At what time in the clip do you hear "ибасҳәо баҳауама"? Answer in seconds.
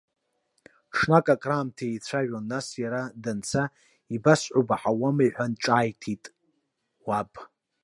4.15-5.23